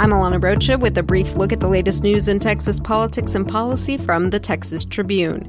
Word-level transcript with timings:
I'm 0.00 0.12
Alana 0.12 0.42
Rocha 0.42 0.78
with 0.78 0.96
a 0.96 1.02
brief 1.02 1.36
look 1.36 1.52
at 1.52 1.60
the 1.60 1.68
latest 1.68 2.02
news 2.02 2.26
in 2.26 2.38
Texas 2.38 2.80
politics 2.80 3.34
and 3.34 3.46
policy 3.46 3.98
from 3.98 4.30
the 4.30 4.40
Texas 4.40 4.82
Tribune. 4.82 5.44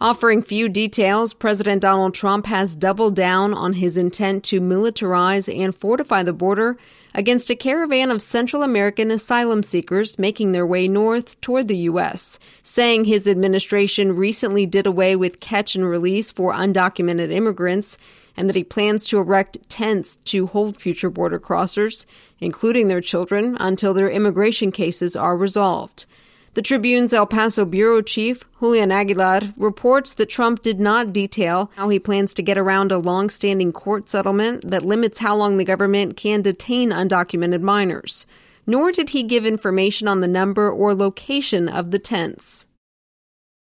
Offering 0.00 0.40
few 0.40 0.68
details, 0.68 1.34
President 1.34 1.82
Donald 1.82 2.14
Trump 2.14 2.46
has 2.46 2.76
doubled 2.76 3.16
down 3.16 3.52
on 3.52 3.72
his 3.72 3.96
intent 3.96 4.44
to 4.44 4.60
militarize 4.60 5.52
and 5.52 5.74
fortify 5.74 6.22
the 6.22 6.32
border 6.32 6.78
against 7.12 7.50
a 7.50 7.56
caravan 7.56 8.12
of 8.12 8.22
Central 8.22 8.62
American 8.62 9.10
asylum 9.10 9.64
seekers 9.64 10.16
making 10.16 10.52
their 10.52 10.64
way 10.64 10.86
north 10.86 11.40
toward 11.40 11.66
the 11.66 11.76
U.S., 11.90 12.38
saying 12.62 13.06
his 13.06 13.26
administration 13.26 14.14
recently 14.14 14.64
did 14.64 14.86
away 14.86 15.16
with 15.16 15.40
catch 15.40 15.74
and 15.74 15.84
release 15.84 16.30
for 16.30 16.52
undocumented 16.52 17.32
immigrants 17.32 17.98
and 18.36 18.48
that 18.48 18.56
he 18.56 18.64
plans 18.64 19.04
to 19.06 19.18
erect 19.18 19.68
tents 19.68 20.18
to 20.18 20.46
hold 20.46 20.76
future 20.76 21.10
border 21.10 21.38
crossers, 21.40 22.06
including 22.38 22.88
their 22.88 23.00
children, 23.00 23.56
until 23.58 23.94
their 23.94 24.10
immigration 24.10 24.70
cases 24.70 25.16
are 25.16 25.36
resolved. 25.36 26.06
The 26.54 26.62
Tribune's 26.62 27.12
El 27.12 27.26
Paso 27.26 27.66
bureau 27.66 28.00
chief, 28.00 28.42
Julian 28.60 28.90
Aguilar, 28.90 29.52
reports 29.58 30.14
that 30.14 30.30
Trump 30.30 30.62
did 30.62 30.80
not 30.80 31.12
detail 31.12 31.70
how 31.76 31.90
he 31.90 31.98
plans 31.98 32.32
to 32.32 32.42
get 32.42 32.56
around 32.56 32.90
a 32.90 32.96
long-standing 32.96 33.72
court 33.72 34.08
settlement 34.08 34.70
that 34.70 34.82
limits 34.82 35.18
how 35.18 35.36
long 35.36 35.58
the 35.58 35.66
government 35.66 36.16
can 36.16 36.40
detain 36.40 36.92
undocumented 36.92 37.60
minors. 37.60 38.24
Nor 38.66 38.90
did 38.90 39.10
he 39.10 39.22
give 39.22 39.44
information 39.44 40.08
on 40.08 40.22
the 40.22 40.28
number 40.28 40.70
or 40.70 40.94
location 40.94 41.68
of 41.68 41.90
the 41.90 41.98
tents. 41.98 42.64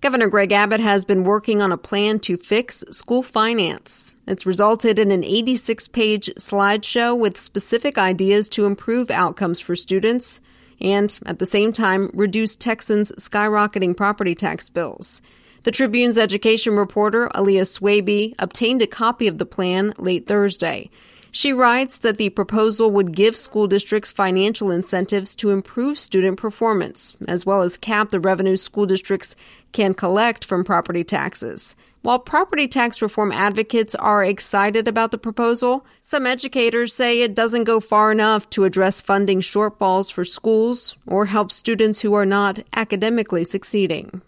Governor 0.00 0.28
Greg 0.28 0.50
Abbott 0.52 0.80
has 0.80 1.04
been 1.04 1.24
working 1.24 1.60
on 1.60 1.72
a 1.72 1.76
plan 1.76 2.20
to 2.20 2.38
fix 2.38 2.82
school 2.90 3.22
finance. 3.22 4.14
It's 4.26 4.46
resulted 4.46 4.98
in 4.98 5.10
an 5.10 5.22
86 5.22 5.88
page 5.88 6.30
slideshow 6.38 7.18
with 7.18 7.36
specific 7.36 7.98
ideas 7.98 8.48
to 8.50 8.64
improve 8.64 9.10
outcomes 9.10 9.60
for 9.60 9.76
students 9.76 10.40
and, 10.80 11.18
at 11.26 11.38
the 11.38 11.44
same 11.44 11.70
time, 11.70 12.10
reduce 12.14 12.56
Texans' 12.56 13.12
skyrocketing 13.18 13.94
property 13.94 14.34
tax 14.34 14.70
bills. 14.70 15.20
The 15.64 15.70
Tribune's 15.70 16.16
education 16.16 16.76
reporter, 16.76 17.28
Aliyah 17.34 17.68
Swaby, 17.68 18.32
obtained 18.38 18.80
a 18.80 18.86
copy 18.86 19.28
of 19.28 19.36
the 19.36 19.44
plan 19.44 19.92
late 19.98 20.26
Thursday. 20.26 20.88
She 21.32 21.52
writes 21.52 21.98
that 21.98 22.18
the 22.18 22.30
proposal 22.30 22.90
would 22.90 23.14
give 23.14 23.36
school 23.36 23.68
districts 23.68 24.10
financial 24.10 24.70
incentives 24.70 25.36
to 25.36 25.50
improve 25.50 25.98
student 25.98 26.38
performance, 26.38 27.16
as 27.28 27.46
well 27.46 27.62
as 27.62 27.76
cap 27.76 28.08
the 28.08 28.18
revenue 28.18 28.56
school 28.56 28.86
districts 28.86 29.36
can 29.72 29.94
collect 29.94 30.44
from 30.44 30.64
property 30.64 31.04
taxes. 31.04 31.76
While 32.02 32.18
property 32.18 32.66
tax 32.66 33.02
reform 33.02 33.30
advocates 33.30 33.94
are 33.94 34.24
excited 34.24 34.88
about 34.88 35.10
the 35.10 35.18
proposal, 35.18 35.84
some 36.00 36.26
educators 36.26 36.94
say 36.94 37.20
it 37.20 37.34
doesn't 37.34 37.64
go 37.64 37.78
far 37.78 38.10
enough 38.10 38.48
to 38.50 38.64
address 38.64 39.02
funding 39.02 39.40
shortfalls 39.40 40.10
for 40.10 40.24
schools 40.24 40.96
or 41.06 41.26
help 41.26 41.52
students 41.52 42.00
who 42.00 42.14
are 42.14 42.26
not 42.26 42.60
academically 42.72 43.44
succeeding. 43.44 44.22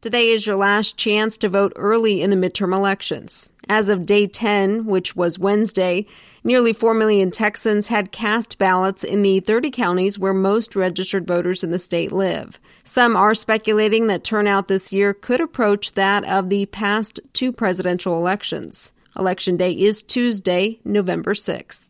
Today 0.00 0.28
is 0.28 0.46
your 0.46 0.54
last 0.54 0.96
chance 0.96 1.36
to 1.38 1.48
vote 1.48 1.72
early 1.74 2.22
in 2.22 2.30
the 2.30 2.36
midterm 2.36 2.72
elections. 2.72 3.48
As 3.68 3.88
of 3.88 4.06
day 4.06 4.28
10, 4.28 4.86
which 4.86 5.16
was 5.16 5.40
Wednesday, 5.40 6.06
nearly 6.44 6.72
4 6.72 6.94
million 6.94 7.32
Texans 7.32 7.88
had 7.88 8.12
cast 8.12 8.58
ballots 8.58 9.02
in 9.02 9.22
the 9.22 9.40
30 9.40 9.72
counties 9.72 10.16
where 10.16 10.32
most 10.32 10.76
registered 10.76 11.26
voters 11.26 11.64
in 11.64 11.72
the 11.72 11.80
state 11.80 12.12
live. 12.12 12.60
Some 12.84 13.16
are 13.16 13.34
speculating 13.34 14.06
that 14.06 14.22
turnout 14.22 14.68
this 14.68 14.92
year 14.92 15.12
could 15.12 15.40
approach 15.40 15.94
that 15.94 16.22
of 16.28 16.48
the 16.48 16.66
past 16.66 17.18
two 17.32 17.50
presidential 17.50 18.16
elections. 18.16 18.92
Election 19.16 19.56
day 19.56 19.72
is 19.72 20.04
Tuesday, 20.04 20.78
November 20.84 21.34
6th. 21.34 21.87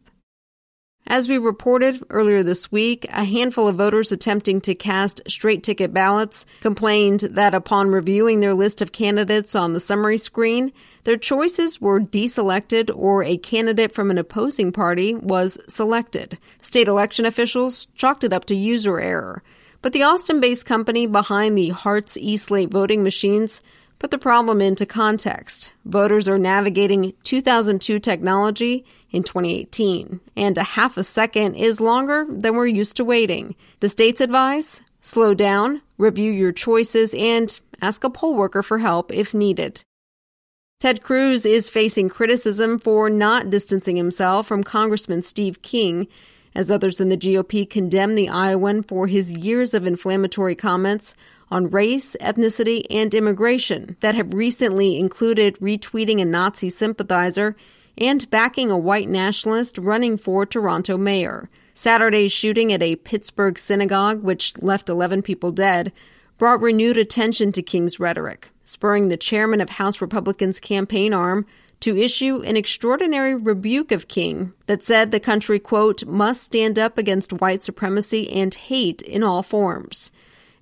As 1.10 1.26
we 1.26 1.38
reported 1.38 2.04
earlier 2.10 2.42
this 2.42 2.70
week, 2.70 3.06
a 3.08 3.24
handful 3.24 3.66
of 3.66 3.76
voters 3.76 4.12
attempting 4.12 4.60
to 4.60 4.74
cast 4.74 5.22
straight 5.26 5.62
ticket 5.62 5.94
ballots 5.94 6.44
complained 6.60 7.20
that 7.20 7.54
upon 7.54 7.88
reviewing 7.88 8.40
their 8.40 8.52
list 8.52 8.82
of 8.82 8.92
candidates 8.92 9.54
on 9.54 9.72
the 9.72 9.80
summary 9.80 10.18
screen, 10.18 10.70
their 11.04 11.16
choices 11.16 11.80
were 11.80 11.98
deselected 11.98 12.94
or 12.94 13.24
a 13.24 13.38
candidate 13.38 13.94
from 13.94 14.10
an 14.10 14.18
opposing 14.18 14.70
party 14.70 15.14
was 15.14 15.56
selected. 15.66 16.36
State 16.60 16.88
election 16.88 17.24
officials 17.24 17.86
chalked 17.94 18.22
it 18.22 18.34
up 18.34 18.44
to 18.44 18.54
user 18.54 19.00
error. 19.00 19.42
But 19.80 19.94
the 19.94 20.02
Austin 20.02 20.40
based 20.40 20.66
company 20.66 21.06
behind 21.06 21.56
the 21.56 21.70
Hearts 21.70 22.18
E 22.18 22.36
Slate 22.36 22.70
voting 22.70 23.02
machines 23.02 23.62
put 23.98 24.10
the 24.10 24.18
problem 24.18 24.60
into 24.60 24.86
context. 24.86 25.72
Voters 25.84 26.28
are 26.28 26.38
navigating 26.38 27.12
2002 27.24 27.98
technology 27.98 28.84
in 29.10 29.22
2018, 29.22 30.20
and 30.36 30.58
a 30.58 30.62
half 30.62 30.96
a 30.96 31.04
second 31.04 31.54
is 31.54 31.80
longer 31.80 32.26
than 32.28 32.54
we're 32.54 32.66
used 32.66 32.96
to 32.96 33.04
waiting. 33.04 33.54
The 33.80 33.88
state's 33.88 34.20
advice 34.20 34.80
slow 35.00 35.34
down, 35.34 35.82
review 35.96 36.30
your 36.30 36.52
choices, 36.52 37.14
and 37.14 37.58
ask 37.80 38.04
a 38.04 38.10
poll 38.10 38.34
worker 38.34 38.62
for 38.62 38.78
help 38.78 39.12
if 39.12 39.34
needed. 39.34 39.80
Ted 40.80 41.02
Cruz 41.02 41.44
is 41.44 41.68
facing 41.68 42.08
criticism 42.08 42.78
for 42.78 43.10
not 43.10 43.50
distancing 43.50 43.96
himself 43.96 44.46
from 44.46 44.62
Congressman 44.62 45.22
Steve 45.22 45.60
King, 45.62 46.06
as 46.54 46.70
others 46.70 47.00
in 47.00 47.08
the 47.08 47.16
GOP 47.16 47.68
condemn 47.68 48.14
the 48.14 48.28
Iowan 48.28 48.82
for 48.82 49.06
his 49.06 49.32
years 49.32 49.74
of 49.74 49.86
inflammatory 49.86 50.54
comments 50.54 51.14
on 51.50 51.70
race, 51.70 52.16
ethnicity, 52.20 52.84
and 52.90 53.14
immigration 53.14 53.96
that 54.00 54.14
have 54.14 54.34
recently 54.34 54.98
included 54.98 55.58
retweeting 55.58 56.20
a 56.20 56.24
Nazi 56.24 56.70
sympathizer 56.70 57.56
and 57.96 58.28
backing 58.30 58.70
a 58.70 58.78
white 58.78 59.08
nationalist 59.08 59.78
running 59.78 60.16
for 60.16 60.46
Toronto 60.46 60.96
mayor. 60.96 61.48
Saturday's 61.74 62.32
shooting 62.32 62.72
at 62.72 62.82
a 62.82 62.96
Pittsburgh 62.96 63.58
synagogue, 63.58 64.22
which 64.22 64.54
left 64.60 64.88
11 64.88 65.22
people 65.22 65.52
dead, 65.52 65.92
brought 66.36 66.60
renewed 66.60 66.96
attention 66.96 67.52
to 67.52 67.62
King's 67.62 68.00
rhetoric, 68.00 68.50
spurring 68.64 69.08
the 69.08 69.16
chairman 69.16 69.60
of 69.60 69.70
House 69.70 70.00
Republicans' 70.00 70.60
campaign 70.60 71.12
arm 71.12 71.46
to 71.80 71.96
issue 71.96 72.42
an 72.42 72.56
extraordinary 72.56 73.34
rebuke 73.34 73.92
of 73.92 74.08
King 74.08 74.52
that 74.66 74.84
said 74.84 75.10
the 75.10 75.20
country, 75.20 75.58
quote, 75.58 76.04
must 76.04 76.42
stand 76.42 76.78
up 76.78 76.98
against 76.98 77.34
white 77.34 77.62
supremacy 77.62 78.30
and 78.30 78.54
hate 78.54 79.02
in 79.02 79.22
all 79.22 79.42
forms. 79.42 80.10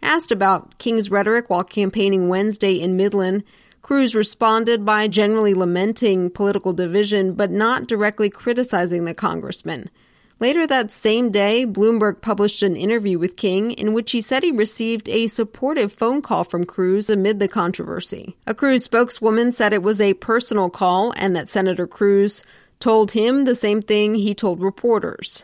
Asked 0.02 0.30
about 0.30 0.78
King's 0.78 1.10
rhetoric 1.10 1.48
while 1.48 1.64
campaigning 1.64 2.28
Wednesday 2.28 2.74
in 2.74 2.96
Midland, 2.96 3.44
Cruz 3.82 4.14
responded 4.14 4.84
by 4.84 5.08
generally 5.08 5.54
lamenting 5.54 6.28
political 6.28 6.72
division 6.72 7.34
but 7.34 7.50
not 7.50 7.86
directly 7.86 8.28
criticizing 8.28 9.04
the 9.04 9.14
congressman. 9.14 9.90
Later 10.38 10.66
that 10.66 10.92
same 10.92 11.30
day, 11.30 11.64
Bloomberg 11.64 12.20
published 12.20 12.62
an 12.62 12.76
interview 12.76 13.18
with 13.18 13.36
King 13.36 13.70
in 13.70 13.94
which 13.94 14.12
he 14.12 14.20
said 14.20 14.42
he 14.42 14.52
received 14.52 15.08
a 15.08 15.28
supportive 15.28 15.92
phone 15.92 16.20
call 16.20 16.44
from 16.44 16.66
Cruz 16.66 17.08
amid 17.08 17.40
the 17.40 17.48
controversy. 17.48 18.36
A 18.46 18.54
Cruz 18.54 18.84
spokeswoman 18.84 19.50
said 19.50 19.72
it 19.72 19.82
was 19.82 19.98
a 19.98 20.12
personal 20.14 20.68
call 20.68 21.14
and 21.16 21.34
that 21.34 21.48
Senator 21.48 21.86
Cruz 21.86 22.44
told 22.80 23.12
him 23.12 23.44
the 23.44 23.54
same 23.54 23.80
thing 23.80 24.14
he 24.14 24.34
told 24.34 24.60
reporters. 24.62 25.42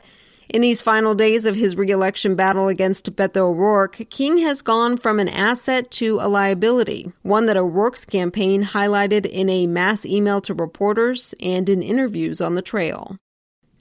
In 0.51 0.61
these 0.61 0.83
final 0.83 1.15
days 1.15 1.47
of 1.47 1.57
his 1.57 1.75
reelection 1.75 2.35
battle 2.35 2.69
against 2.69 3.17
Beto 3.17 3.39
O'Rourke, 3.39 4.11
King 4.11 4.37
has 4.39 4.61
gone 4.61 4.99
from 4.99 5.19
an 5.19 5.29
asset 5.31 5.91
to 5.93 6.19
a 6.21 6.29
liability, 6.29 7.11
one 7.23 7.47
that 7.47 7.57
O'Rourke's 7.57 8.05
campaign 8.05 8.63
highlighted 8.63 9.25
in 9.25 9.49
a 9.49 9.67
mass 9.67 10.05
email 10.05 10.43
to 10.43 10.53
reporters 10.53 11.35
and 11.41 11.71
in 11.71 11.81
interviews 11.81 12.43
on 12.43 12.57
the 12.57 12.61
trail. 12.61 13.17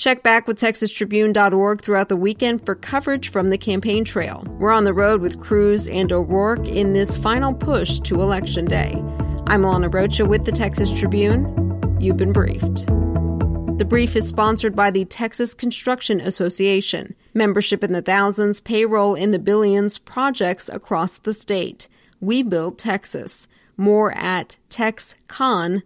Check 0.02 0.24
back 0.24 0.48
with 0.48 0.60
TexasTribune.org 0.60 1.84
throughout 1.84 2.10
the 2.10 2.16
weekend 2.16 2.66
for 2.66 2.74
coverage 2.74 3.30
from 3.30 3.52
the 3.52 3.58
campaign 3.60 4.04
trail. 4.04 4.44
We're 4.58 4.72
on 4.72 4.86
the 4.86 4.96
road 4.96 5.22
with 5.22 5.40
Cruz 5.40 5.88
and 5.88 6.12
O'Rourke 6.12 6.68
in 6.68 6.94
this 6.94 7.18
final 7.18 7.54
push 7.54 8.00
to 8.00 8.16
Election 8.16 8.66
Day. 8.66 8.96
I'm 9.46 9.62
Lana 9.62 9.90
Rocha 9.90 10.26
with 10.26 10.46
the 10.46 10.52
Texas 10.52 10.92
Tribune. 10.92 11.46
You've 12.00 12.18
been 12.18 12.34
briefed. 12.34 12.88
The 13.78 13.86
brief 13.88 14.16
is 14.16 14.28
sponsored 14.28 14.76
by 14.76 14.90
the 14.90 15.06
Texas 15.06 15.54
Construction 15.54 16.20
Association. 16.20 17.16
Membership 17.36 17.84
in 17.84 17.92
the 17.92 18.02
thousands, 18.02 18.60
payroll 18.60 19.14
in 19.14 19.30
the 19.30 19.38
billions, 19.38 20.00
projects 20.00 20.68
across 20.68 21.20
the 21.20 21.32
state. 21.36 21.88
We 22.20 22.42
build 22.42 22.80
Texas. 22.80 23.48
More 23.78 24.14
at 24.14 24.58
texcon.org. 24.72 25.84